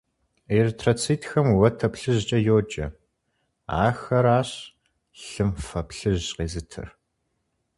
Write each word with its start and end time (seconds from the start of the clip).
Эритроцитхэм 0.57 1.47
уэтэ 1.57 1.87
плъыжькӏэ 1.93 2.37
йоджэ. 2.47 2.85
Ахэращ 3.85 4.51
лъым 5.27 5.51
фэ 5.65 5.81
плъыжь 5.87 6.27
къезытыр. 6.35 6.87